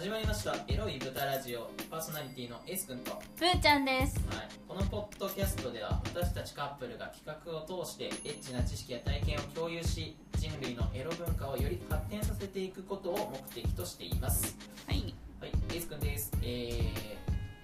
[0.00, 4.18] 始まりましたエロい豚ラジオパーソナリティのエース君と、はい、ブーちゃんです。
[4.66, 14.56] このポッドキャストでは私たちカップルが企画を通してエッチな知識や体験を共有し人類のエロ文化をより発展させていくことを目的としています。
[14.86, 15.14] はい。
[15.38, 15.50] はい。
[15.50, 16.32] エース君です。
[16.42, 16.80] えー、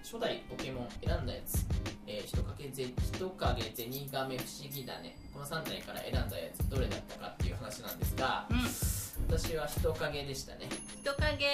[0.03, 1.65] 初代ポケモン選んだやつ。
[2.05, 5.17] えー、人影ぜ人影ゼニガメ不思議だね。
[5.33, 10.69] この3体から選んだやつどれだったかっていう話なんですが、うん私は人影でしたね。
[11.01, 11.45] 人影。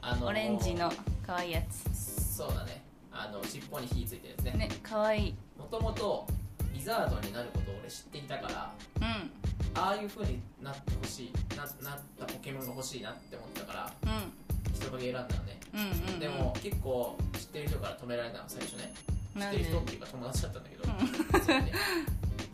[0.00, 0.92] あのーオレンジの
[1.26, 2.36] 可愛いやつ。
[2.36, 2.84] そうだね。
[3.10, 4.68] あの尻尾に火ついてるやつね。
[4.68, 5.34] ね可愛い。
[5.58, 6.26] もともと
[6.72, 9.30] リザードになることを俺知っていたからうん。
[9.74, 14.72] ああいう風になってほしいななったポケモンが欲しいなって思ったからうん。
[14.72, 16.20] 人影選んだのね、うんうんうん。
[16.20, 18.92] でも結構知ってる人から止められたの最初ね。
[19.36, 21.72] 知ってる人っていうか友達だったんだけど、そうね。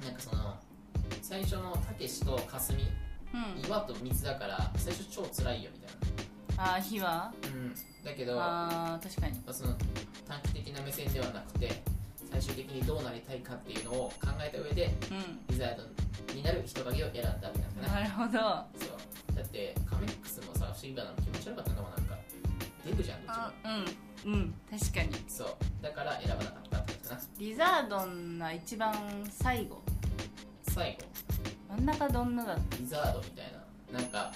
[0.03, 0.57] なんかその
[1.21, 2.85] 最初のたけしとかすみ
[3.35, 3.67] うん。
[3.67, 5.95] 岩と水だから最初超辛いよみたい
[6.57, 6.65] な。
[6.75, 7.33] あー火は？
[7.45, 7.75] うん。
[8.05, 9.41] だけどまあー確かに。
[9.47, 9.75] あその
[10.29, 11.83] 短期的な目線ではなくて
[12.31, 15.41] 最終的にどうなりたいかっていうのを考えた上でうん。
[15.49, 17.95] リザードになる人影を選んだわけなんだな。
[17.95, 18.31] なるほど。
[18.31, 18.95] そ
[19.33, 19.37] う。
[19.37, 22.19] だってカメックスもさ不思議だな気持ち悪かったのもなんか
[22.85, 23.45] デブじゃんどっちも。
[23.45, 23.53] あ
[24.27, 24.33] うん。
[24.33, 24.55] うん。
[24.71, 25.11] 確かに。
[25.29, 25.49] そう。
[25.83, 27.21] だから選ばなかったってことかな。
[27.39, 28.95] リザードンが一番
[29.31, 29.83] 最後。
[30.69, 31.07] 最後
[31.77, 32.77] 真ん中どんなだった？
[32.77, 33.53] リザードみたい
[33.93, 33.99] な。
[34.01, 34.33] なんか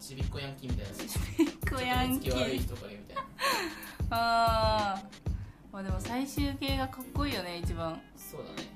[0.00, 1.78] ちびっこヤンキーみたいな。
[1.78, 3.22] 子ヤンキちょっと目つき悪いー人影みたいな。
[4.10, 5.28] あー。
[5.72, 8.00] まあでも最終形がかっこいいよね一番。
[8.16, 8.68] そうだね。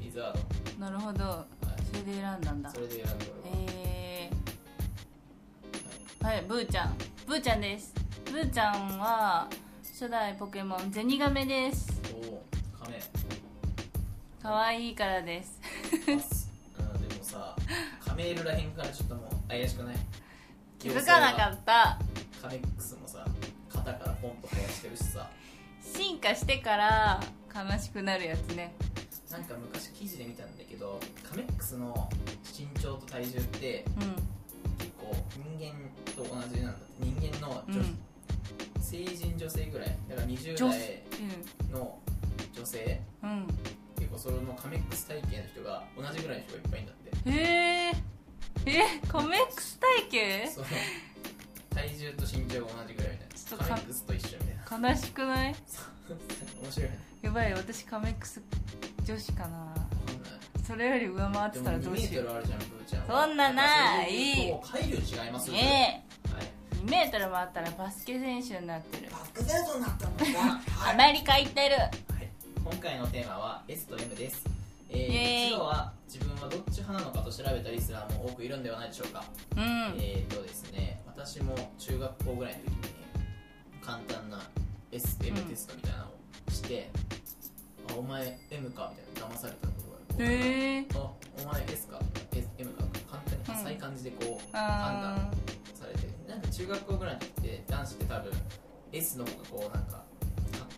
[0.00, 0.40] リザード。
[0.84, 1.24] なるほど。
[1.24, 1.46] は
[1.78, 1.84] い。
[1.86, 2.70] それで選んだんだ。
[2.70, 3.14] それで選んだ
[3.44, 6.96] 俺は、えー、はいブーちゃん。
[7.26, 7.94] ブーちゃんです。
[8.26, 9.48] ブーちゃんは
[9.82, 11.88] 初代ポケモンゼニガメです。
[12.14, 12.44] おお
[12.84, 13.00] カメ
[14.42, 15.60] 可愛いからです
[18.20, 19.96] メールらへんからちょっともう怪しくない？
[20.78, 21.98] 気づかなかった。
[22.42, 23.24] カメックスもさ
[23.70, 25.30] 肩からポンと生やしてるしさ。
[25.82, 27.20] 進化してから
[27.54, 28.74] 悲しくなるやつね。
[29.30, 32.10] なんか昔記事で見たんだけどカメックスの
[32.58, 34.00] 身長と体重ってう
[34.76, 35.16] 結構
[35.58, 35.72] 人間
[36.14, 36.90] と同じなんだって。
[37.00, 37.80] 人間のんうん。
[38.76, 39.96] 女、成人女性ぐらい。
[40.10, 41.02] だから20女代
[41.72, 41.98] の
[42.52, 43.46] 女性うん
[44.10, 47.30] 構そのカメックス体型の人が同じぐらいの人がいっぱいいんだって。
[47.30, 47.92] へえ
[48.66, 49.78] えカメックス
[50.10, 50.66] 体型その
[51.70, 54.88] 体重と身長が同じぐらいみたいちょっとかなカメックスと一緒みたいな。
[54.90, 55.54] 悲しくない？
[56.62, 56.98] 面白いね。
[57.22, 58.42] やばい私カメックス
[59.04, 59.74] 女子かな。
[60.66, 62.42] それより上回ってでも2たらどうしよう
[63.08, 63.56] そんなない。
[63.56, 63.66] だか
[63.98, 64.94] らそれで言うと海流
[65.24, 66.04] 違いますね。
[66.32, 66.44] はい。
[66.44, 69.10] え2メートルもあったらバスケ選手になってる。
[69.10, 70.94] バックデートになったんだ はい。
[70.94, 71.76] アメリカ行ってる。
[71.76, 71.90] はい、
[72.70, 74.44] 今回のテーマは S と M です、
[74.88, 75.46] えー、イエーイ。
[75.48, 79.24] 一度は自分はどっち派なのかと調べたリスナーも多くいるんではないでしょうか、
[79.56, 79.60] うん。
[79.98, 81.00] えーとですね。
[81.06, 82.74] 私も中学校ぐらいの時に
[83.82, 84.38] 簡単な
[84.92, 86.10] SM テストみたいなのを
[86.50, 86.90] して、
[87.90, 90.32] あお前 M かみたいな騙されたことがある。
[90.32, 90.98] へえあ
[91.42, 91.98] お前 S か
[92.32, 95.30] S M か簡単に浅い感じでこう、判あ断
[95.74, 96.08] されて。
[96.28, 98.32] なんか中学校ぐらいの時って男子って多分
[98.92, 100.04] S の方がこうなんか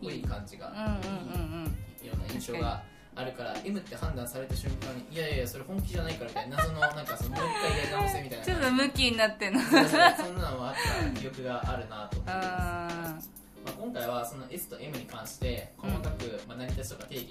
[0.01, 1.77] こいい感じがーうんうんうんうん。
[2.05, 2.83] いろんな印象が
[3.15, 8.45] あるから M って判断された瞬間にいやいやそれ本気じゃないからみたいな謎のなんかそのもう一回やり直せみたいな。
[8.45, 9.59] ちょっとムキになってんの。
[9.61, 10.75] そんなのもあっ
[11.13, 17.29] た記憶があるなと思ってます、あ まあ、今回はその S と M に関して細かく、まあ、成り立ちとか定義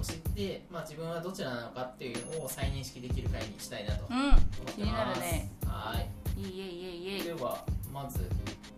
[0.00, 4.32] を知って、まあ、自分はどちらなのかっていうのを再認識できる回にしたいなと思うん。
[4.32, 5.20] ってます、
[5.66, 6.00] は
[6.36, 6.40] い。
[6.40, 7.18] いいえいえいえ。
[7.18, 8.28] いではまず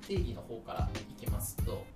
[0.06, 1.86] 定義の方からいきますと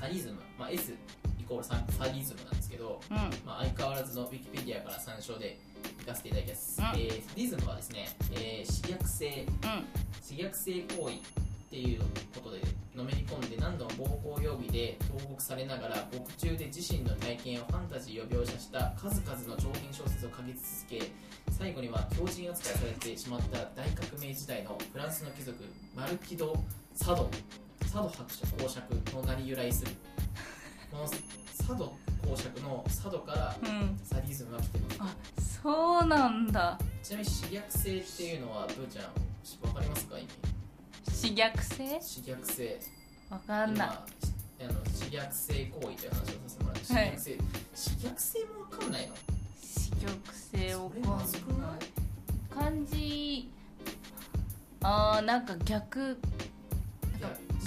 [0.00, 0.92] サディズム、まあ、S
[1.38, 3.16] イコールササディズムなんですけど、うん。
[3.44, 5.58] まあ、相変わらずのウィキペディアから参照で
[6.00, 6.86] いかせていただきます、うん。
[6.86, 9.56] えーサディズムはですね、えー、刺激性うん。
[10.26, 12.00] 刺激性行為っていう
[12.34, 12.60] ことで
[12.96, 21.12] のめり込んで何度も暴行容疑で投獄されながら獄中で自身の体験をファンタジーを描写した数々の長編小説を書き続け
[21.52, 25.62] 最後には強人扱いされてしまった大革命時代のフランスの貴族
[25.94, 26.56] マルキド・
[26.94, 27.30] サド
[27.92, 29.90] サド伯爵公爵の名に由来する。
[30.90, 31.92] このサド
[32.22, 34.00] 公爵のサドからうん。
[34.04, 35.16] サディズムは来てますあ
[35.62, 36.78] そうなんだ。
[37.02, 39.04] ちなみに刺激性っていうのはブーちゃん
[39.66, 40.18] わかりますか？
[40.18, 40.28] 意味。
[41.22, 41.76] 刺激性？
[42.24, 42.80] 刺激性。
[43.28, 43.88] わかんない。
[43.88, 47.10] 今あの刺激性行為という話をさせてもらってはい。
[47.12, 47.36] 刺激性、
[48.00, 49.14] 刺激性もわかんないの？
[49.14, 49.26] 刺
[50.06, 50.90] 激性わ
[51.26, 51.78] それかんないない？
[52.50, 53.50] 漢字
[54.82, 56.18] あーなんか逆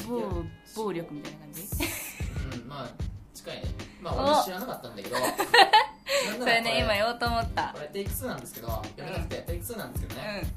[0.08, 0.44] 暴
[0.76, 1.62] 暴力みたいな感じ？
[2.62, 2.90] うんまあ
[3.34, 3.64] 近いね。
[4.02, 5.16] まあお俺知らなかったんだけど。
[6.40, 7.72] それね今言おうと思った。
[7.74, 9.38] これテイク2なんですけどやめなくて。
[9.42, 10.48] テイク2なんですけどね、う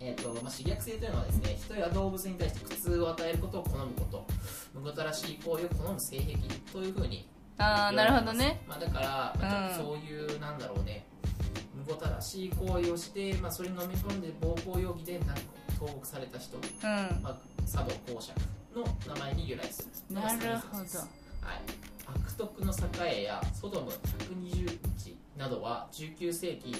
[0.00, 4.26] えーとまあ、自虐性というのはですね人や動物に対して苦痛を与えることを好むこと。
[4.74, 6.34] むごたらしい行為を好む性癖
[6.72, 7.28] というふうに
[7.58, 8.60] ああなるほどね。
[8.66, 10.00] まあ、だから、まあ、ちょっとうん。
[10.00, 11.06] そういう、なんだろうね。
[11.74, 15.34] むごたらしい行為をして、まあ、それに飲み込んで暴行容疑でなんか
[15.78, 17.22] 投獄された人、うん。
[17.22, 18.32] まあ、佐渡公爵
[18.74, 20.84] の名前に由来するなるほど
[21.44, 21.60] はい、
[22.06, 22.72] 悪徳の
[23.06, 26.74] 栄やソドム120日などは19世紀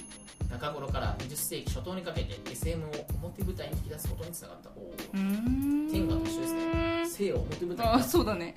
[0.50, 2.88] 中頃から20世紀初頭にかけて SM を
[3.23, 4.70] 表舞台に引き出すことにつながった。
[5.12, 7.06] 天下と一緒ですね。
[7.06, 8.55] 性を表舞台にあそうだね。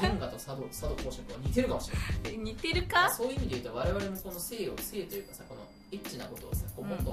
[0.00, 1.90] 天下と佐渡佐渡公爵は似てるかもし
[2.24, 2.38] れない。
[2.44, 3.10] 似てるか？
[3.10, 5.62] そういう意味で言うと我々もこの性を性というかさこの
[5.92, 7.12] エッチなことをさこうもっと、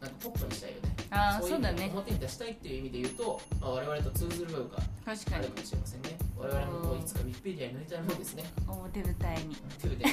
[0.00, 1.90] なんかポップにしたいよねあそうだね。
[1.92, 5.36] 表に出したいっていう意味で言うと、まあ、我々と通ずる部分が確かに。
[5.36, 6.18] あるかもしれませんね。
[6.38, 8.44] 我々もいつかウィキペディアに載りたいものですね。
[8.66, 10.04] 表舞台にということで、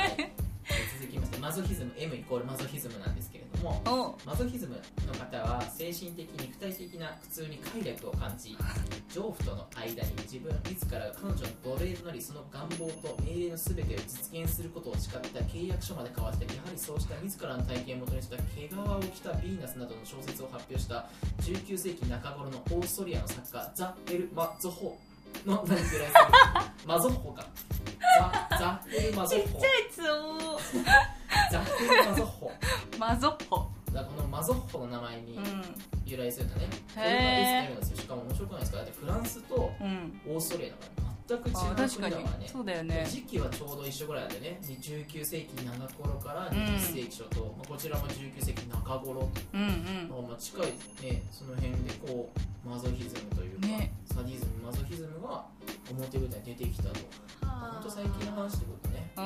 [0.00, 0.32] はい、
[0.96, 4.16] 続きましてマゾヒズム M イコールマゾヒズムなんですけれどもお。
[4.26, 8.56] マゾヒズムの方は精神的肉体的な苦痛に快楽を感じ
[9.12, 21.10] 丈夫との間に自分自らが彼女の奴隷となりその願望と命令の全てを実現することを誓った契約書まで交わしてやはりそうした自らの体験をもとにした毛皮を着たヴィーナスなどの小説を発表した
[21.42, 24.98] 19世紀中頃のオーストリアの作家ザ・エル・マゾホ。
[25.44, 26.08] の何て由来する
[26.86, 27.44] マゾッホか。
[28.18, 29.60] ザ・ザ・エル・マゾッホ。
[29.90, 30.58] つお
[31.50, 32.52] ザ・エル・マゾッホ。
[32.98, 33.70] マゾッホ。
[33.92, 35.62] だこのマゾッホの名前にうん。
[36.04, 37.96] 由来するんだね、こへーれなるんですよ。
[37.96, 38.78] しかも面白くないですか？
[38.78, 40.20] だってフランスとうん。
[40.28, 42.46] オーストリアだから全く違うあ確かね。
[42.46, 43.04] そうだよね。
[43.10, 44.58] 時期はちょうど一緒ぐらいでね。
[44.62, 50.28] 19世紀中頃からうん20世紀初頭、まあ、こちらも19世紀中頃、うんうん。
[50.28, 50.66] まあ、近い
[51.02, 52.30] ねその辺でこ
[52.64, 53.92] うマゾヒズムというか、ね。
[54.06, 55.44] サディズムマゾヒズムが
[55.90, 57.00] 表舞台に出てきたと。
[57.42, 59.10] 本当最近の話ってことね。
[59.16, 59.20] う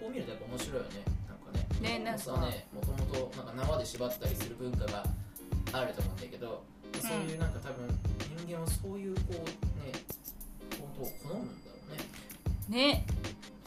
[0.00, 1.04] こう見るとやっぱ面白いよね。
[1.28, 1.98] なんかね。
[1.98, 3.52] ねなんかさねもともとなんか。
[3.52, 5.04] 縄で縛ったりする文化が
[5.72, 6.64] あると思うんだけど、
[7.00, 7.86] そういうなんか多分
[8.46, 9.34] 人間はそういうこう
[9.84, 9.92] ね
[11.06, 11.76] ことを好むんだろ
[12.68, 12.88] うね。
[12.88, 13.06] んね。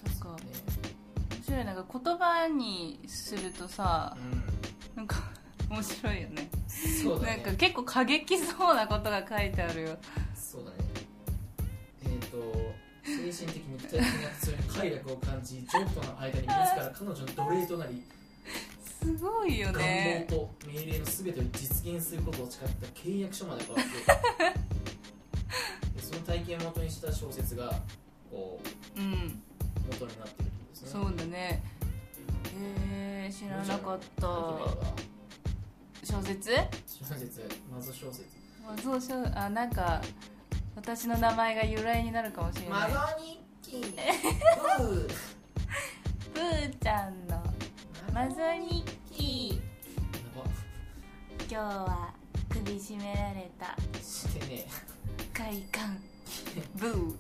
[0.06, 0.30] なんか。
[0.30, 0.44] ね。
[1.38, 4.18] 面白いなんか言葉にするとさ
[4.96, 5.18] うなんか
[5.70, 6.44] 面白いよね。
[6.44, 6.50] ん
[7.04, 7.38] そうだね。
[7.38, 9.98] なんか結構過激そうなことが書いてあるよ。
[10.36, 10.78] そうだね。
[12.04, 18.04] えっ、と精神的肉体的な苦痛に快楽を感じ丈夫との間に自ら彼女の奴隷となり
[19.06, 23.86] すごいよ願ね望と命令の全てを実現することを誓った契約書まで変わっ
[24.54, 24.85] て
[26.26, 27.72] 体験を元にした小説が
[28.32, 28.60] こ
[28.96, 29.42] ううん。
[29.92, 30.90] 元になってるってことですね。
[30.90, 31.64] そうだね。
[32.58, 34.28] えー、知らなかった。
[36.04, 36.52] 小説？
[36.88, 37.48] 小説。
[37.72, 38.26] マゾ小説。
[38.68, 40.02] あそうしょあなんか
[40.76, 42.92] 私の名前が由来になるかもしれない。
[42.92, 45.08] マゾ日記ブー
[46.34, 47.44] ブーちゃんの
[48.14, 49.62] マゾ日記
[51.40, 52.14] 今日は
[52.50, 53.76] 首絞められた。
[54.02, 54.66] してね
[55.34, 55.98] 快感
[56.76, 57.18] ブー。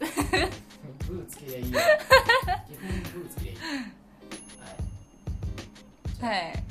[1.07, 1.79] ブーつけりゃいいよ。
[3.13, 3.57] ブーつけりゃいい
[6.21, 6.33] はい。
[6.33, 6.63] はい。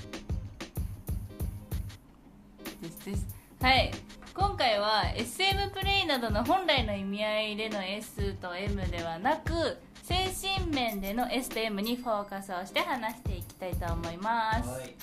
[2.83, 3.27] ですです。
[3.61, 3.91] はい。
[4.35, 10.29] 今回は SM プレイなどの本来の意味合いでの S と M ではなく精
[10.59, 14.69] 神面での S と M にフォーカスをして話していきたいと思います。
[14.69, 14.95] はい。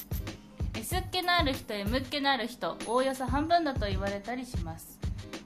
[0.75, 4.99] S っ気のある人 M っ気のある人おおよそ半分だと言われたりします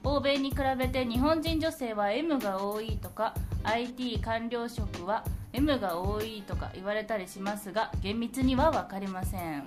[0.08, 3.34] 欧米に比べて日本人女性は M が多いとか
[3.64, 9.64] IT 官僚職は M が多いとか言われたりしますが厳密には分かりません。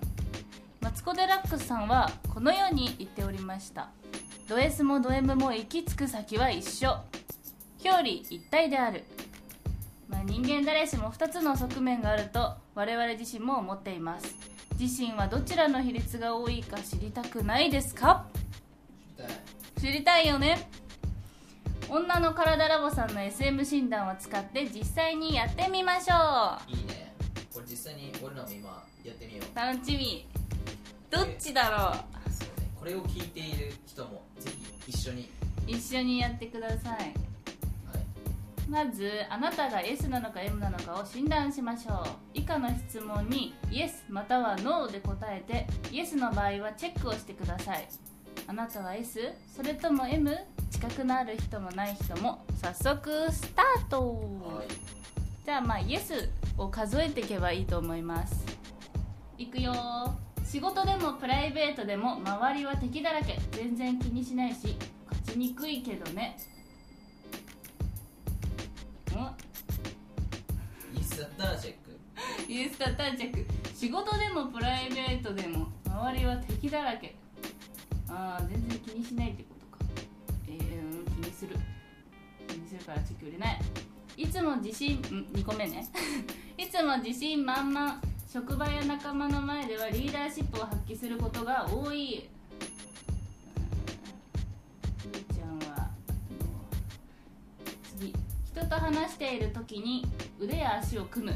[0.79, 3.89] マツコ・デラックスさんはこのように言っておりました。
[4.47, 6.95] ド S もド M も行き着く先は一緒。
[7.83, 9.03] 表裏一体である、
[10.07, 14.35] まあ、人間誰しも2つの側面があると我々自身も思っています。
[14.79, 18.25] 自身はどちらの比率が多いか知りたくないですか？
[19.79, 20.69] 知りたいよね。
[21.87, 27.15] 女の体ラボさんの SM 診断を使って実際にやってみましょいいね。
[27.53, 29.51] これ実際に俺らも今やってみよう。
[29.51, 30.27] う楽しみ。
[31.09, 31.95] どっちだろ
[32.29, 32.69] そうね。
[32.77, 34.51] これを聞いている人もぜ
[34.85, 35.21] ひ一緒に。
[35.21, 35.25] う
[35.65, 36.79] 一緒にやってください。
[36.89, 37.13] はい。
[38.69, 42.07] まずあなたが S なのか M なのかを診断しましょう。
[42.33, 47.87] 以下の質問に Yes または No で答えて Yes の場合はチェックをしてください
[48.49, 49.19] あなたは S?
[49.55, 50.35] それとも M?
[50.71, 54.01] 近くのある人もない人も早速スタート。
[54.41, 54.67] はい。
[55.45, 56.27] じゃあまあ Yes
[56.57, 58.43] を数えていけばいいと思います。
[59.37, 59.71] いくよ
[60.43, 63.37] 仕事でもプライベートでも周りは敵だらけ。
[63.51, 64.75] 全然気にしないし
[65.07, 66.35] 勝ちにくいけどね。
[69.11, 71.73] んインスタッターチェッ
[72.47, 72.51] ク。
[72.51, 73.45] イエスタタチェック。
[73.75, 77.18] 仕事でもプライベートでも周りは敵だらけ
[78.11, 79.85] ああ全然気にしないってことか。
[80.47, 81.55] えー、気にする。
[82.47, 83.61] 気にするからチェック売れない。
[84.17, 85.01] いつも自信ん
[85.33, 85.87] 2個目ね。
[86.57, 88.01] いつも自信満々。
[88.31, 92.29] 職場や仲間の前ではリーダーシップを発揮することが多い。
[95.33, 95.89] ちゃんは
[97.97, 98.13] 次。
[98.45, 100.05] 人と話している時に
[100.39, 101.33] 腕や足を組む。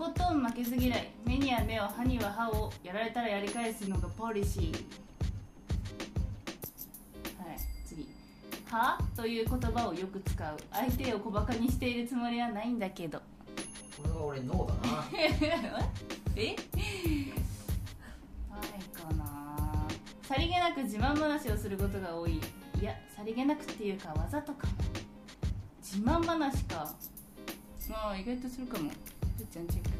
[0.00, 1.10] ことん負けず嫌い。
[1.26, 4.72] 目には目を歯には歯をやられたらやり返すのがポリシー。
[4.72, 4.78] は
[7.52, 8.08] い次
[8.72, 10.56] 「は?」という言葉をよく使う。
[10.72, 13.20] 相手を小バカにしているつもりはないんだけど。
[13.98, 15.36] これは俺ノーだなえな
[16.46, 16.56] い
[18.94, 19.86] かな。
[20.22, 22.40] さりげなく自慢話をすることが多い。
[22.80, 24.72] いやさりげなくっていうかわざとかも。
[25.82, 26.90] 自慢話か。
[27.90, 28.90] まあ意外とするかも。
[29.50, 29.90] ふっちゃんチェック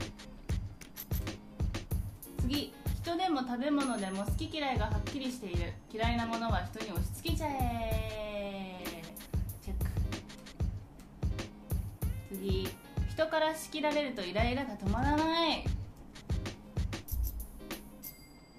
[2.43, 5.73] 次人でも食べ物でも好き嫌いがはっきりしている。
[5.93, 8.85] 嫌いなものは人に押し付けちゃえ。
[9.63, 9.91] チェック。
[12.29, 12.69] 次
[13.09, 15.65] 人から仕切られるとイライラが止まらない。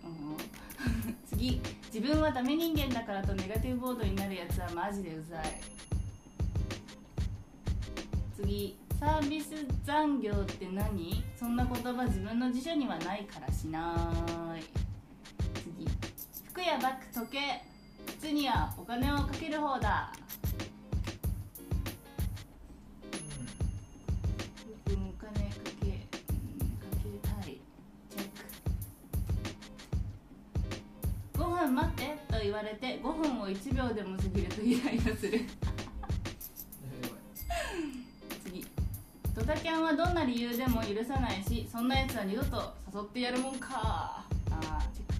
[0.04, 0.38] うん。
[1.30, 1.62] 次
[1.94, 5.62] 自分はダメ人間だからとネガティブボードになるやつはマジでうざい。
[8.36, 11.24] 次サービス残業って何？
[11.36, 14.62] そんな言葉自分の辞書にはないからしない。
[15.56, 15.88] 次。
[16.52, 17.64] 服やバッグ時計。
[18.20, 20.14] 靴にはお金をかける方だ。
[24.88, 27.60] うんお金かけ、うん、かけたい。
[28.08, 28.24] チェッ
[31.34, 31.40] ク。
[31.40, 35.42] 5分待ってと言われて5分を1秒でも過ぎるとイライラする。
[39.42, 43.70] ドタキャンはどんな理由でも許さないしそんなやつは二度と誘ってやるもんか。
[43.72, 45.16] あーチェック。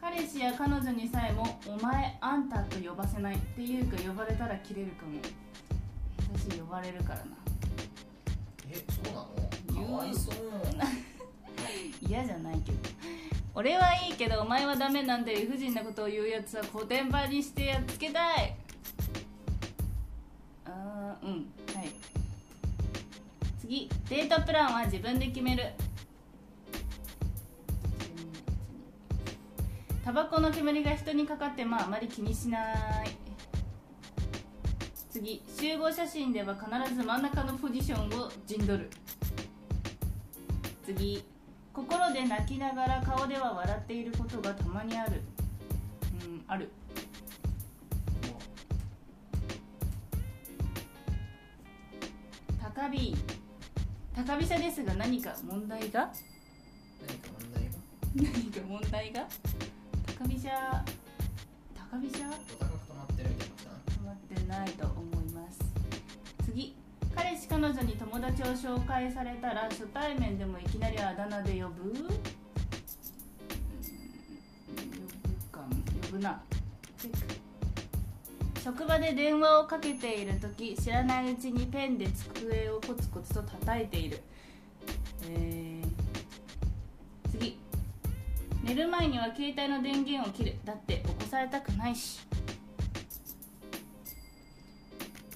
[0.00, 5.18] 彼氏や彼女にさえも「お前あんた」と呼ばせないっていうか呼ばれたらキレるかも。
[6.36, 7.24] 私呼ばれるからな。
[8.70, 9.14] えそう
[9.74, 9.86] なの？
[9.88, 10.34] かわいそう。
[12.08, 12.78] 嫌じゃないけど。
[13.54, 18.54] 俺はいいけどお前はダメなんて理不尽なことを言うやつはコテンパンにしてやっつけたい
[21.22, 21.30] うん。
[21.74, 21.90] はい。
[23.60, 25.72] 次デートプランは自分で決める。
[30.04, 32.72] タバコの煙が人にかかってもあまり気にしな
[33.04, 33.10] い。
[35.10, 38.90] 次集合写真では必ず真ん中のポジションを陣取る。
[40.84, 41.22] 次
[41.74, 45.22] 心で泣きながら顔では笑っていることがたまにある。
[46.24, 46.70] うんある。
[52.78, 53.12] 高飛
[54.14, 56.12] 高飛車ですが何か問題が？
[57.08, 57.70] 何か問題が？
[58.14, 59.26] 何か問題が？
[60.16, 60.84] 高飛車
[61.74, 62.28] 高飛車？
[62.28, 63.52] お高く止まってるみたいな
[63.90, 65.58] 止まってないと思います。
[66.44, 66.76] 次。
[67.16, 71.90] 彼氏彼女に友達を紹介されたら初対面でもいきなりあだ名で呼ぶ？
[71.90, 72.12] うん呼ぶ
[75.50, 75.66] かも
[76.02, 76.40] 呼ぶな
[76.96, 77.37] チェック
[78.62, 84.20] 職場で電話をかけている時知らないうちにペンで机をコツコツと叩いている。
[85.30, 87.58] えー、次。
[88.62, 90.56] 寝る前には携帯の電源を切る。
[90.64, 92.20] だって起こされたくないし。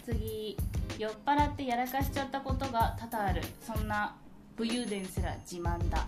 [0.05, 0.57] 次。
[0.99, 3.43] 酔っ払ってやらかしちゃったことが多々ある。
[3.61, 4.14] そんな
[4.57, 6.07] 武勇伝すら自慢だ。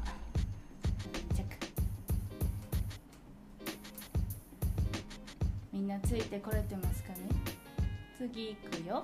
[5.84, 7.18] んなついてこれてますかね？
[8.16, 9.02] 次行くよ。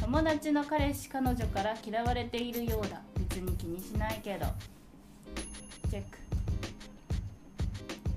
[0.00, 3.02] 友達の彼氏彼女から嫌われているようだ。
[3.16, 4.46] 別に気にしないけど。
[5.90, 6.18] チェック。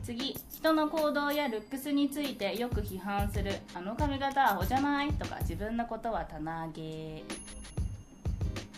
[0.03, 0.35] 次。
[0.53, 3.51] 人の行動やルックスについてよく批判する。
[3.73, 5.11] あの髪型アホじゃない？
[5.13, 7.23] とか自分のことは棚上げ。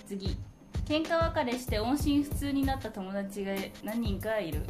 [0.08, 0.38] 次。
[0.86, 4.62] 喧嘩別れして音信不通になった友達が何人かいる。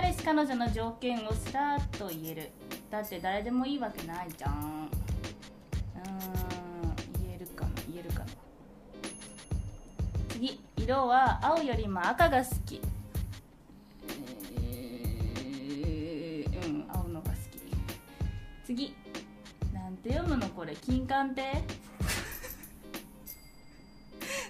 [0.00, 2.50] 彼氏彼女の条件をスラーッと言える。
[2.88, 4.52] だって誰でもいいわけないじゃん。
[4.52, 6.14] うーん
[7.26, 8.26] 言えるかな言えるかな
[10.28, 12.80] 次色は青よりも赤が好き。
[14.60, 17.40] えーうん青のが好き。
[18.64, 18.94] 次
[19.74, 21.42] なんて読むのこれ金柑亭？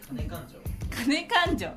[0.08, 0.58] 金感情
[1.06, 1.74] 金勘定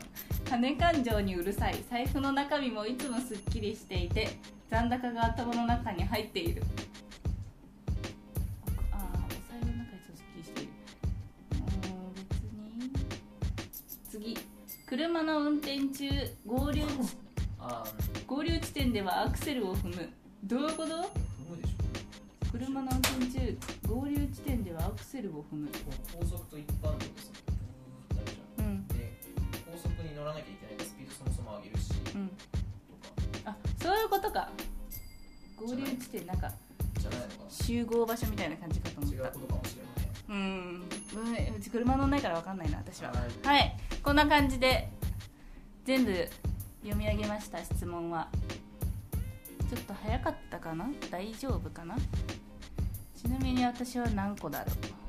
[0.51, 1.81] 金勘定にうるさい。
[1.89, 4.27] 財布の中身もいつもすっきりしていて
[4.69, 6.61] 残高が頭の中に入っている。
[8.91, 10.71] ああお財布の中にすっきりしている。
[14.03, 14.37] う次。
[14.87, 16.09] 車の運転中
[16.45, 16.81] 合流
[18.27, 20.09] 合流地点ではアクセルを踏む。
[20.43, 20.89] どういうこと？
[20.89, 20.91] 踏
[21.49, 22.51] むでしょ。
[22.51, 25.69] 車の運転中合流地点ではアクセルを踏む。
[26.19, 27.50] 高速と一般道ですブ
[30.21, 32.27] 乗らなきゃいけないスピードそもそも上げるしとうん。
[32.27, 32.33] か。
[33.45, 34.49] あそういうことか。
[35.57, 36.51] 合流地点なんか
[36.99, 39.17] じゃないのか集合場所みたいな感じかと思った。
[39.23, 39.89] な違うことかもしれま
[40.27, 40.83] せんうん。
[41.49, 43.11] うんうち車乗んないから分かんないな私は。
[43.11, 43.47] はい。
[43.47, 43.77] はい。
[44.03, 44.89] こんな感じで
[45.85, 46.13] 全部
[46.83, 48.27] 読み上げました質問は。
[49.69, 50.89] ちょっと早かったかな？
[51.09, 51.95] 大丈夫かな？
[53.15, 55.00] ちなみに私は何個だろう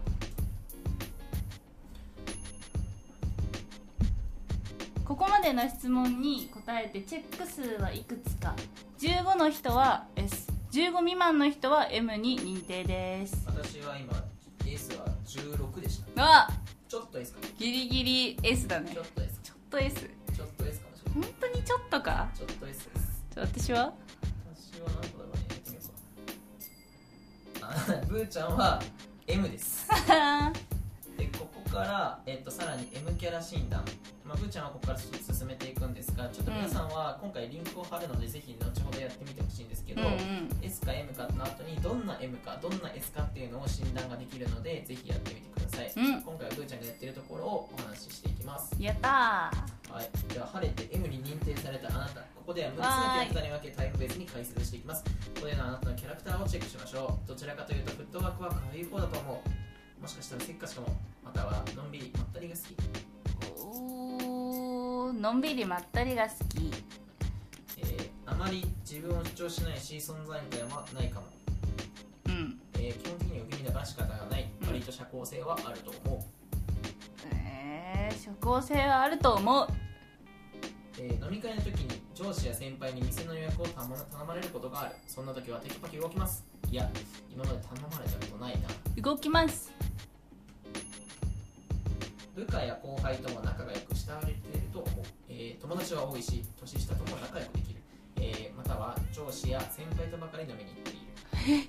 [5.13, 8.57] ここまでの質問に答えてチェック数はいくつか。
[8.99, 13.45] 15の人は S15 未満の人は M に認定です。
[13.45, 14.15] 私は今
[14.67, 16.47] S は16でした。
[16.47, 16.49] あ
[16.89, 17.45] ちょっと S かも。
[17.59, 18.91] ギリギリ S だね。
[18.91, 19.97] ちょっと S ちょっと S
[20.35, 21.31] ちょっと S かもしれない。
[21.31, 22.29] 本当にちょっとか？
[22.35, 23.23] ちょっと S です。
[23.37, 23.93] 私は？
[24.57, 25.37] 私は何個だろう
[28.01, 28.83] ねブーちゃんは
[29.27, 29.87] M です。
[31.19, 33.85] でここから、えっと、さらに M キャラ診断、
[34.33, 40.49] まあ、ブーちゃんはここから進めていくんですがちょっと皆さんは今回リンクを貼るので、ぜひ後ほどやってみてほしいんですけど、うんうん。
[40.63, 46.23] S か M かの後にどんな M かどんな S かっていうのを診断ができるのでぜひやってみてください、うん。
[46.23, 48.73] 今回はブーちゃんがやってるところをお話ししていきます。
[48.81, 49.93] やったー。
[49.93, 55.05] はい、では晴れて M に認定されたあなたここでは6つのキャラクターに分けタイプ別に解説していきます。
[55.05, 55.11] こ
[55.43, 57.29] こでのあなたのキャラクターをチェックしましょう。
[57.29, 60.01] どちらかというとフットワークは軽い方だと思う。
[60.01, 60.89] もしかしたらせっかちかも
[61.23, 62.02] またはのんびり
[65.23, 66.73] のんびりまったりが好き。
[67.79, 71.27] えーあまり自分を主張しないし存在感はないかも、
[72.27, 72.61] うん。
[72.75, 74.51] えー基本的に受け身だから仕方がない。
[74.61, 74.67] うん。
[74.67, 76.21] 割と社交性はあると思う、
[77.37, 79.69] えー、社交性はあると思う。
[80.99, 84.97] えー飲み会の時に上司や先輩に店の予約を頼ま頼まれることがある。
[85.07, 86.45] そんな時はテキパキ動きます。
[86.69, 86.91] いや
[87.33, 88.69] 今まで頼まれたことないな。
[89.01, 89.73] 動きます。
[92.35, 94.62] 部下や後輩とも仲が良く慕われて
[95.43, 97.81] えー友達は多いし年下とも仲良くできる、
[98.17, 101.69] えーまたは上司や先輩とばかり飲みに行っている。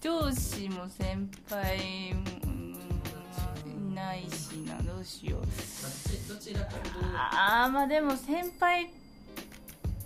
[0.00, 5.40] 上司も先輩もないしなどうしよう。
[5.40, 6.78] まあどちらかと
[7.12, 8.92] あーまあでも先輩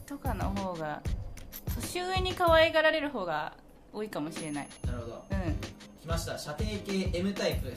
[0.06, 1.02] とかの方が
[1.74, 3.52] 年上に可愛がられる方が
[3.92, 4.68] 多いかもしれない。
[4.86, 5.24] なるほど。
[5.32, 5.57] うん。
[5.57, 5.57] 来
[6.08, 6.38] ました。
[6.38, 7.70] 射程系 M タイプ、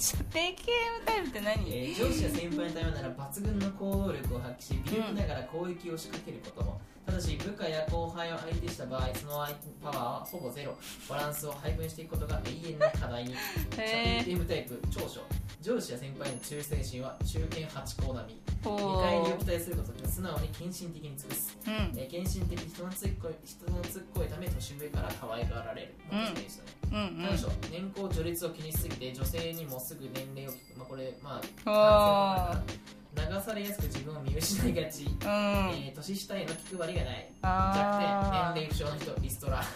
[0.00, 9.32] 射程系のタイプって何、えー上司や先輩のためなら抜群の行動力を発揮し微力ながら攻撃を仕掛けることも、ただし部下や後輩を相手した場合その
[9.82, 10.76] パワーはほぼゼロ。
[11.08, 13.34] バランスを配分していくことが永遠の課題に。
[13.34, 13.38] 射
[13.70, 15.20] 程へ系 M タイプ長所
[15.60, 18.40] 上司や先輩の忠誠心は中堅八高並み。
[18.62, 21.72] ー見ほ返りを期待することなく素直に献身的に尽くす、うん。
[21.96, 27.28] えー献身的人のつっこい人のつっこいため年上から可愛がられる、まあうんでしたねうんうん。
[27.28, 35.10] 短所年功序列を気にしすぎて女性にもすぐ年齢を聞く、まあ、これまおあー流されやすく自分を見失いがち、うん。
[35.10, 37.30] えー年下への気配りがない。
[37.42, 39.62] 弱あ点年齢不詳の人リストラ。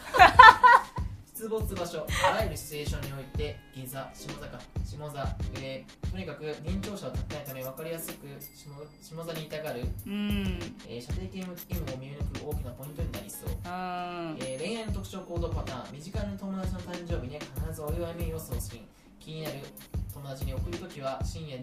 [1.38, 4.59] 出没場所あらゆるシチュエーションにおいて下座下座か。
[4.85, 10.59] 下座、えーとにかく年長者を立てないため分かりやすく下下座にいたがる、ーうん。
[10.88, 11.55] えー射程系 M を
[11.96, 13.55] 見抜く大きなポイントになりそう、うん。
[14.40, 15.92] えー恋愛の特徴行動パターン。
[15.92, 18.85] 身近な友達の誕生日には必ずお祝いメールを送信
[19.21, 19.57] 気になる
[20.13, 21.59] 友達に送るときは深夜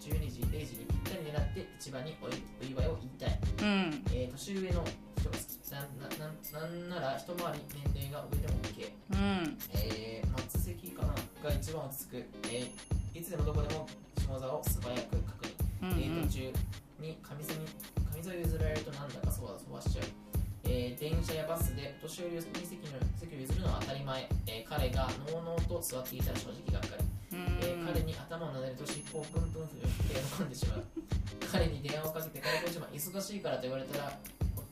[0.00, 2.28] 12時0時にぴったり狙って一番におお
[2.64, 3.40] 祝いを言いたい。
[3.62, 4.02] うん。
[4.12, 4.84] えー年上の
[5.18, 5.30] 人
[5.74, 5.80] な
[6.60, 7.60] なんなら一回り
[7.92, 9.58] 年齢が上でも OK、うん。
[9.74, 11.14] えー、末席かな？
[11.42, 15.46] が一番落ち着く、えーいつでもどこでも下座を素早く確
[15.82, 16.52] 認、うんえー途中
[17.00, 17.66] に上座に
[18.22, 20.04] 上譲られるとなんだかそわそわしちゃう、
[20.68, 22.52] えー電車やバスで年寄りに席
[22.92, 27.04] の席を譲るのは当たり前、えー彼がのうのうと座っていたら正直がっかり
[27.38, 27.58] うん。
[27.60, 30.84] えー彼に頭を撫でると尻尾をプンプン振って喜んでしまう。
[31.50, 34.18] 彼に電話をかけて彼こ一番忙しいからと言われたら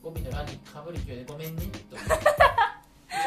[0.02, 1.96] 語尾の欄にかぶる勢いでごめんねと。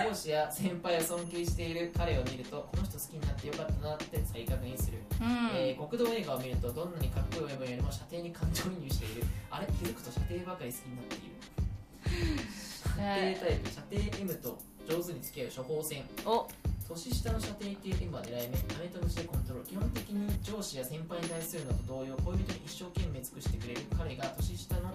[0.05, 1.91] 上司や先輩を尊敬している。
[1.97, 5.49] 彼を見るとこの人好きになってよかったなって再確認する、うん。
[5.55, 9.23] えー極道映画を見るとどんなにかっこいい部分よりも射程に感情移入している。
[9.49, 9.65] あれ？
[9.67, 12.39] 気づくと射程ばかり好きになっている
[13.00, 16.48] 射程タイプ射程 M と上手に付き合う処方箋お
[16.90, 19.70] 年下の射程系 M は狙い目、アメとムシでコントロール。
[19.70, 24.90] 基本的に上司や先輩に対するのと同様、恋人に一生懸命尽くしてくれる彼が年下の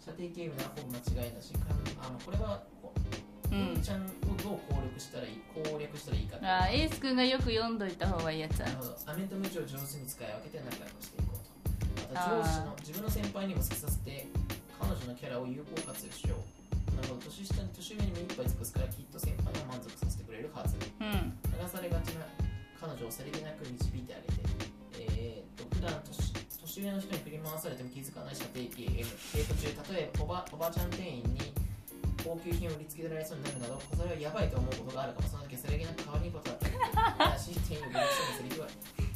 [0.00, 1.52] 射程系 M ならほぼ間違いなし。
[2.00, 4.08] あのこれは、こううんちゃんを
[4.42, 8.96] どう攻略したらいい攻略したらいいかあーエース君がよく読んどいた方がいいやつだなるほど。
[9.06, 12.14] アメとムチを上手に使い分けて仲良くしていこうと。
[12.14, 14.26] た上司の自分の先輩にも好きさせて
[14.80, 16.59] 彼女のキャラを有効活用しよう
[17.00, 20.76] など年下に年上に目いっぱい尽くすからきっと先輩は満足させてくれるはず。
[20.76, 21.32] うん。
[21.48, 22.26] 流されがちな
[22.80, 24.42] 彼女をさりげなく導いてあげて。
[25.00, 31.52] えー、っと普段年年上の人に振り回されても気づかない射程系 M デート中例えばおばおばちゃん店員に
[32.22, 35.28] 高級品を売りつけられそうになるなどそれはやばいと思うことがあるかも。
[35.28, 36.50] その時はさりげなく可愛いこと
[37.40, 37.54] しい。
[37.64, 38.68] 店員を売りつけるセリフは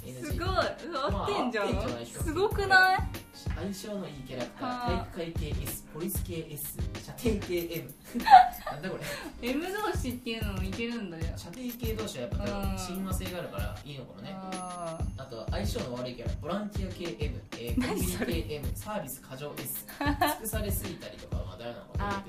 [0.05, 3.24] NG すごい合ってんじゃん、まあんじゃすごくない？
[3.35, 7.95] 相性のいいキャラクターは体育会系 S ポリス系 S 射程系 M
[8.73, 8.99] なんだこ
[9.43, 9.49] れ。
[9.51, 9.61] M
[9.93, 11.25] 同士っていうのもいけるんだよ。
[11.37, 14.31] 射程系同士はやっぱ多分親和性があるからいいのかもね。
[14.35, 22.25] ああとは相性の悪いキャラボランティア系 M、えー、コンビニ系 M サービス過剰 S 尽くされすぎたりとかはダメなのか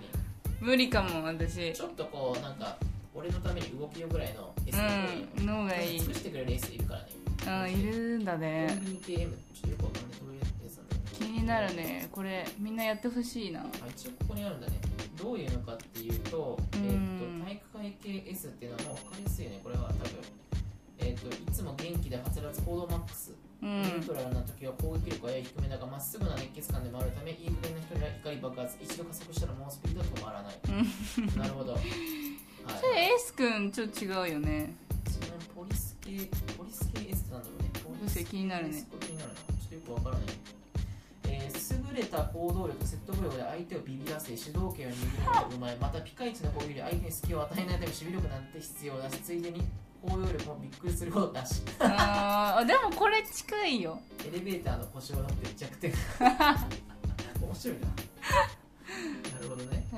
[0.59, 1.71] 無理かも私。
[1.73, 2.77] ちょっとこうなんか
[3.13, 5.15] 俺のために動きよぐらいの S の方がい。
[5.15, 5.99] いよ、うがいい。
[5.99, 7.07] 尽くしてくれる S いるからね。
[7.47, 10.19] うんいるんだコねンビニ系 M ちょっとよくわかんない
[11.17, 12.07] 気になるね。
[12.11, 13.61] これみんなやってほしいな。
[13.61, 14.73] あ一応ここにあるんだね。
[15.17, 19.59] どういうのかっていうと,、えー、と体育会系 S っていうのはもう分かりやすいよね。
[19.63, 20.45] これは多分
[20.97, 28.77] えー、といつも元気ではつらつ行動マックス、うニュートんラルな時は攻撃力はやや低めだがまっすぐな熱血感でもあるためいい加減な人には怒り爆発。
[28.81, 30.55] 一度加速したらもうスピードは止まらない。
[30.65, 31.39] うん。
[31.39, 31.73] なるほど。
[31.75, 31.83] はい。
[32.79, 34.73] それエースくんちょっと違うよね。
[35.05, 36.11] ちなみにポリス系
[36.57, 37.69] ポリス系 S ってなんだろうね。
[37.83, 38.87] ポリス確かに気になるね。
[38.99, 39.35] 気になるな。
[39.35, 40.25] ちょっとよくわからない。
[40.27, 40.64] えー
[41.95, 49.63] 優れた行動力説得力で相手をビビらせ主導権を握るのがうまいまたピカイチな攻撃で相手に隙を与えないため守備力なんて必要だしついでに
[50.01, 51.61] 包容力もびっくりするほどだし。
[51.79, 55.97] あーあでもこれ近いよエレベーターの故障だって弱点面
[57.55, 57.87] 白いな。
[57.87, 57.93] な
[59.41, 59.87] るほどね。
[59.93, 59.97] へ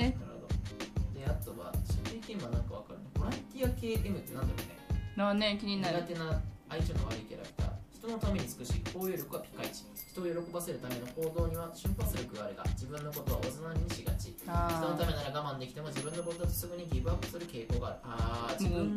[0.00, 1.20] えなるほど。
[1.20, 2.98] であとは射程系はなんかわかる。
[2.98, 4.98] ねボランティア系 M ってなんだろうね。
[5.16, 5.98] なね気になる。
[5.98, 7.68] 苦手な相性の悪いキャラクター。
[7.94, 14.32] 人のために尽くし包容力はピカイチ人を喜ばせるための行動には瞬発力があるが自分のことはおざなりにしがち。
[14.38, 17.96] 人のあためなら我慢できても自分のことだとすぐにギブアップする傾向がある。
[18.04, 18.62] あー。
[18.62, 18.94] 自分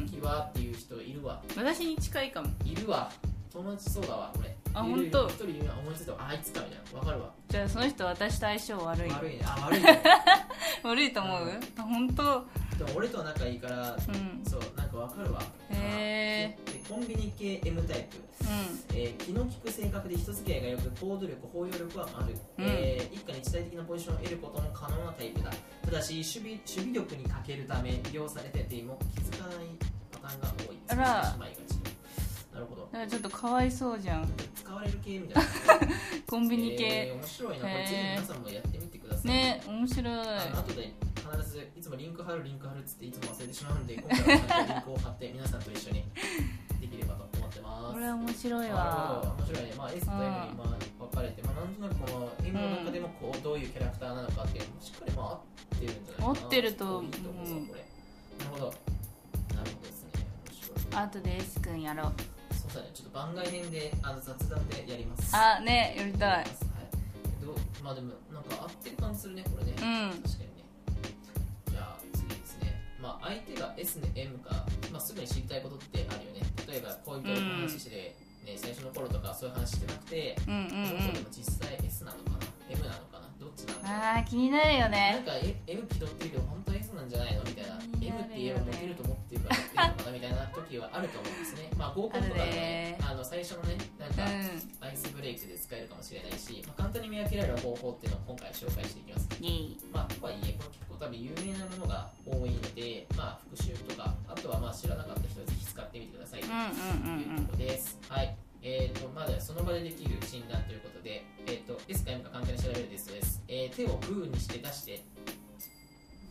[0.00, 1.42] の時はっていう人いるわ。
[1.48, 2.48] ー私に近いかも。
[2.64, 3.12] いるわ。
[3.52, 5.18] 友達そうだわ俺あいるいる。
[5.18, 6.28] ほんと一人いるな思いついたわ。
[6.28, 6.98] あいつかみたいな。
[6.98, 7.30] わかるわ。
[7.48, 9.10] じゃあその人私と相性悪い。
[9.10, 9.40] 悪いね。
[9.44, 10.02] あ悪いね。
[10.82, 11.60] 悪いと思う？
[11.78, 12.44] あ本当？
[12.78, 14.44] でも俺とは仲いいからうん。
[14.48, 15.40] そうなんかわかるわ。
[15.70, 18.16] へでコンビニ系 M タイプ。
[18.42, 18.96] うん。
[18.98, 22.64] えー気の利く性格で人付き合いがよく行動力包容力はある、うん。
[22.64, 25.50] えー一家に一体的なポジションを得ることも可能なタイプだ。
[25.84, 29.56] ただし守備守備力に欠けるため利用されてても気づかない
[30.12, 30.76] パターンが多い。
[30.88, 31.36] あら。
[32.52, 32.88] なるほど。
[33.06, 34.28] ちょっとかわいそうじゃん。
[34.54, 35.48] 使われる系みたいな。
[36.26, 37.60] コンビニえー系面白いな。
[37.60, 39.26] これぜひ皆さんもやってみてください。
[39.28, 40.14] ね面白い。
[40.14, 40.92] 後で
[41.32, 46.04] 必ずいつもリンク貼るリンク貼るっつっていつも忘れてしまうんで今回はリンクを貼って皆さんと一緒に
[46.80, 47.94] できればと思ってます。
[47.94, 49.34] これは面白いわ。
[49.38, 55.36] 面白いね、まあ、S と M にまあ分かれて、まあ、なんとなくこの M の中でもこうどういうキャラクターなのかっていうのもしっかりまあ合
[55.76, 56.20] ってるんじゃない。
[56.20, 57.44] かな合ってるといいと思う。
[57.44, 57.84] わうんこれ
[58.38, 60.10] なるほどなるほどですね
[60.46, 62.12] 面白いあとでエースくんやろう。
[62.54, 62.90] そうだね。
[62.94, 65.34] ちょっと番外編であの雑談でやります。
[65.34, 66.30] あねやりたい。
[66.30, 66.46] はい。
[67.44, 69.74] どうまあでもなんか合ってる感じするねこれね、う
[70.16, 70.22] ん。
[70.22, 70.45] 確かに
[73.06, 76.42] まあ相手が S で M か、まあ、すぐに知りたいことってあるよね。
[76.66, 82.38] 例えば恋人の話して、ね、最初の頃とかそういう話してなくてうんうんこの子でも実際 S なのかな
[82.68, 83.30] ？M なのかな？
[83.38, 83.94] どっちなのかな？
[83.94, 87.42] うんあー気になるよなんねかえ M 気取ってるけど本当は S なんじゃないの？
[87.44, 87.78] みたいな。
[87.78, 88.26] M なね。
[88.26, 90.10] って言えばモテると思ってるからやってるのかな？
[90.10, 91.70] みたいな時はあると思うんですね。
[91.78, 94.26] まあ合コンとかねあの最初のねなんかう
[94.82, 99.25] アイスブレイクで使えるかもしれないし、まあ、簡単に見分けられる方法っていうのを今回紹介していきます
[99.92, 107.98] まあ、とはいえ、これ結構多分有名なものが多いので、まあ、復習とか、あとはまあ知らなかった人はぜひ使ってみてくださいということです。
[108.08, 108.36] はい。
[108.62, 113.42] えーと、まだその場でできる診断ということで、えーと、S か M か簡単に調べるテストです。
[113.48, 115.04] えー手をグーにして出して、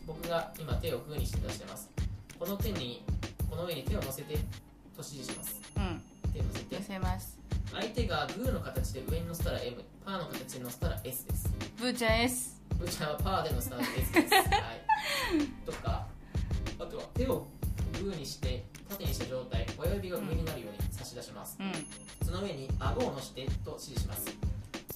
[0.05, 1.89] 僕が今手をグーにして出してます。
[2.37, 3.03] この手に、
[3.49, 4.39] この上に手を乗せて、と
[4.97, 5.61] 指示します。
[5.77, 6.01] うんうん
[6.33, 7.37] 手を乗せて寄、せます
[7.71, 11.49] 相手がグーの形で上に乗せたら M、パーの形で乗せたら S です。
[11.79, 14.33] ブーちゃん S ブーちゃんはパーでのスタンド S です。
[14.33, 14.45] はい。
[15.65, 16.07] とか、
[16.79, 17.47] あとは手を
[18.01, 21.57] グーにして縦にした状態、親指が上になるように差し出します。
[21.59, 21.71] うん
[22.25, 24.27] その上に顎を乗せてと指示します。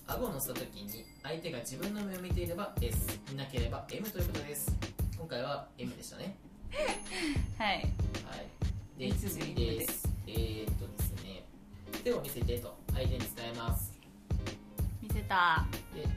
[0.07, 4.75] 顎を乗せた時に相手が自分の目を見ていれば S、見なければ M ということです。
[5.17, 6.35] 今回は M でしたね。
[7.57, 7.89] はいはい。
[8.97, 9.68] で、次で
[12.09, 13.93] 手を見せてと相手に伝えます。
[14.99, 15.67] 見せた。
[15.93, 16.07] で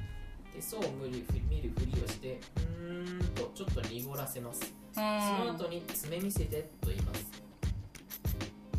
[0.55, 4.63] 手相を見るふ見るふりをしてうーんとちょっと濁らせます。
[4.63, 7.27] うそのん後に爪見せてと言います、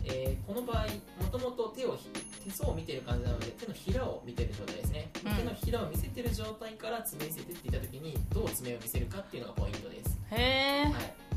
[0.05, 0.85] えーこの場合
[1.23, 2.09] もともと手をひ
[2.43, 5.35] 手相を見てる感じなので手のひらを見てる状態ですね、うん。
[5.35, 10.93] 手のひらを見せてる状態から爪見せてって言った時にどう爪を見せるかっていうのがポイントです、へえ、はい、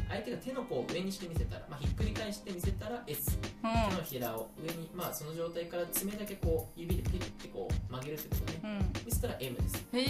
[0.09, 8.61] 相手が手の甲を上にして見せたら、まあ、ひっくり返して見せたら S 手のひらを上に、まあ、その状態から爪だけこう指でピッてこう曲げるってことね。
[8.63, 9.87] うん、うん、見せたら M です。
[9.93, 10.07] へゆ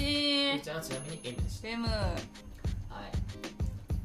[0.51, 1.93] えうちゃんはちなみに M でした M はい。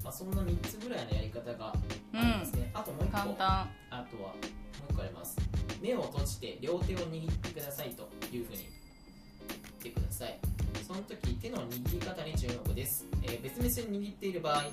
[0.03, 1.73] まあ、そんな3つぐらいのやり方があ
[2.13, 3.35] りますね、あともう1個。
[3.43, 3.67] あ
[4.09, 4.35] とはも
[4.89, 5.37] う1個あります。
[5.81, 8.69] 目を閉じて両手を握ってくださいというふうに。
[9.83, 10.39] 言ってください。
[10.87, 14.63] その時手の握り方に注目です、えー別々に握っている場合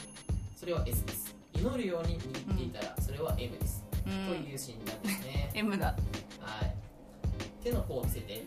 [0.58, 1.36] それは S です。
[1.54, 5.50] 祈るように握っていたらそれは M です、うとんいう診断ですね。
[5.54, 5.86] M だ。
[6.40, 6.74] はい。
[7.62, 8.44] 手の甲を見せて。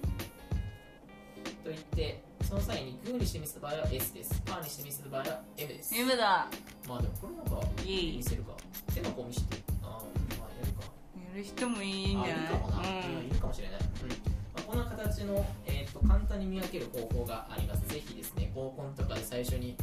[1.63, 4.41] と言ってその際にグーにして見せた場合は S です。
[4.45, 5.95] パーにして見せた場合は M です。
[5.95, 6.47] M だ。
[6.89, 8.17] まあでもこれなんかいい。
[8.17, 8.51] 見せるか。
[8.93, 9.55] 手の甲見せて。
[9.81, 10.83] あーまあやるか。
[11.31, 12.45] やる人もいいんじゃない？
[12.45, 12.81] あいるかもな、う
[13.23, 13.25] ん。
[13.25, 14.09] いるかもしれない、うん。
[14.09, 14.15] ま
[14.57, 17.87] あ、こんな形の、えー、と簡単に見分ける方法があります。
[17.87, 19.77] ぜひですね合コンとかで最初に。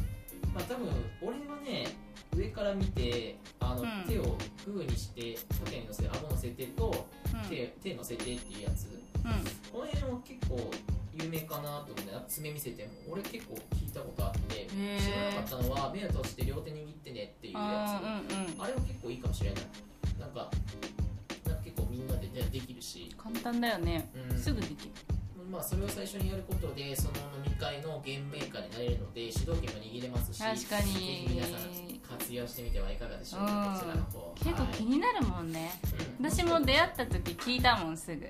[0.55, 0.89] まあ多分
[1.23, 1.87] 俺はね
[2.39, 4.05] 上から見てあの、うん。
[4.09, 4.23] 手を
[4.67, 7.49] グーにして縦に乗せて顎乗せてとうん。
[7.49, 8.85] 手手乗せてっていうやつ。
[8.85, 8.93] うん。
[9.73, 10.71] この辺は結構
[11.21, 15.01] 有名かなと思って爪見せても俺結構聞いたことあってー。
[15.01, 18.63] 知らなかったのは目を閉じて両手握ってねっていうやあつーうんうん。
[18.63, 19.63] あれは結構いいかもしれない。
[20.21, 20.51] なんか
[21.47, 24.11] なんか結構みんなででできるし、簡単だよね。
[24.31, 24.39] うん。
[24.39, 24.91] すぐできる
[25.51, 27.11] まあ、それを最初にやることでその
[27.45, 31.27] 飲み会の原メーカーになれるので主導権も握れますし確かに。
[31.31, 33.75] 皆さん活用してみてはいかがでしょうか、うん。
[33.75, 34.35] こちらの方。
[34.37, 35.73] 結構気になるもんね。
[36.21, 38.27] うん私も出会った時聞いたもんすぐ。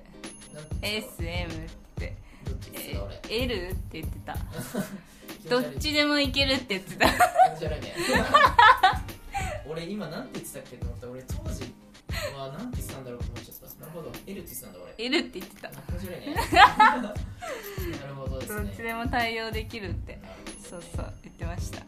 [0.81, 1.55] SM っ
[1.97, 2.15] て。
[2.45, 4.37] どっちですえか俺？L って言ってた。
[5.49, 7.07] どっちでもいけるって言ってた。
[9.67, 11.07] 俺今なんて言ってたっけと思った。
[11.07, 11.73] 俺当時
[12.37, 12.78] はなんて
[13.99, 14.11] ほど。
[14.27, 15.67] L って言ってたんだ俺 L って言ってた。
[15.69, 16.35] あ気持ち悪いね。
[18.01, 18.63] なるほどですね。
[18.63, 20.13] どっちでも対応できるって。
[20.13, 20.21] ね。
[20.61, 21.79] そうそう言ってました。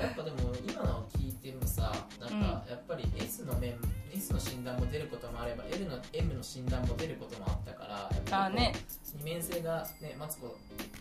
[0.00, 0.36] やっぱでも
[0.68, 3.74] 今のを聞いてもさなんかやっぱり S の面
[4.14, 8.72] S の診断も出ることもあれば L の M の診断も出ることもあったからやっぱり
[9.18, 10.52] 二面性がねマツコが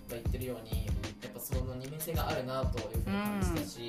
[0.10, 0.86] 言ってるように
[1.22, 3.87] やっぱその二面性があるなというふうに感じたし、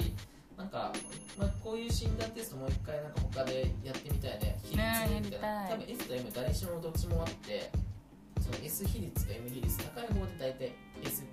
[0.78, 0.92] か、
[1.38, 4.58] まあ、こういう診断テストもう一回なんか他でやってみたいね。
[4.62, 5.86] 比率ねみたいな、やりたい。
[5.86, 7.70] 多分 S と M 誰しもどっちもあって
[8.40, 10.72] その S 比率と M 比率高い方で大体
[11.04, 11.24] S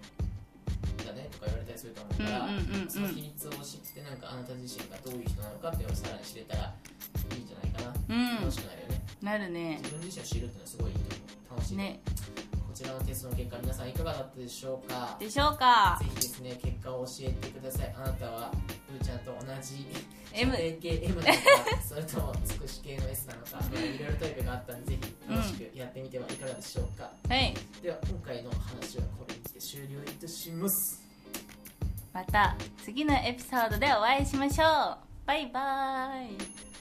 [1.05, 2.49] だねとか言われたりすると思うから、
[2.89, 6.73] その比率を知ってなんかあなた自身がどういう人なのかっていうのをさらに知れたら
[7.35, 8.41] いいんじゃないかな、うん。
[8.41, 9.01] 楽しくなるよね。
[9.21, 9.79] なるね。
[9.83, 11.15] 自分自身を知るっていうのはすごいいいと
[11.51, 11.57] 思う。
[11.57, 11.77] 楽しい。
[11.77, 12.01] ね。
[12.67, 15.15] こちらのテストの結果皆さんいかがだったでしょうか？
[15.19, 15.97] でしょうか。
[16.01, 17.95] ぜひですね結果を教えてください。
[17.95, 18.51] あなたは
[18.84, 19.87] ブーちゃんと同じ
[20.33, 21.39] M 系 M なのか
[21.87, 23.51] それともつくし系の S なのか。
[23.53, 27.53] まあいろいろタイプがあったんでぜひ楽しくやってみてはいかがでしょうか、はい。
[27.81, 31.01] では今回の話はこれにて終了いたします。
[32.13, 34.97] また次のエピソードでお会いしましょう。
[35.25, 36.74] バイバーイ